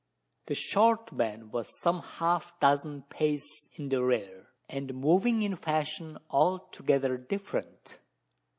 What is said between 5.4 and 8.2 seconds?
in a fashion altogether different.